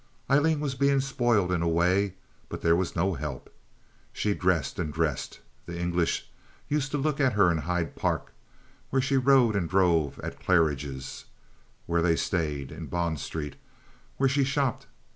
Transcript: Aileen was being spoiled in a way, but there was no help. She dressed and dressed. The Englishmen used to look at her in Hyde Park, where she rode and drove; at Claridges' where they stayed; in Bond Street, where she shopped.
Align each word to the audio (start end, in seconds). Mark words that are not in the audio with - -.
Aileen 0.31 0.59
was 0.59 0.73
being 0.73 0.99
spoiled 0.99 1.51
in 1.51 1.61
a 1.61 1.67
way, 1.67 2.15
but 2.49 2.61
there 2.63 2.75
was 2.75 2.95
no 2.95 3.13
help. 3.13 3.53
She 4.11 4.33
dressed 4.33 4.79
and 4.79 4.91
dressed. 4.91 5.41
The 5.67 5.77
Englishmen 5.77 6.27
used 6.67 6.89
to 6.93 6.97
look 6.97 7.19
at 7.19 7.33
her 7.33 7.51
in 7.51 7.59
Hyde 7.59 7.95
Park, 7.95 8.33
where 8.89 8.99
she 8.99 9.17
rode 9.17 9.55
and 9.55 9.69
drove; 9.69 10.19
at 10.23 10.39
Claridges' 10.39 11.25
where 11.85 12.01
they 12.01 12.15
stayed; 12.15 12.71
in 12.71 12.87
Bond 12.87 13.19
Street, 13.19 13.57
where 14.17 14.27
she 14.27 14.43
shopped. 14.43 14.87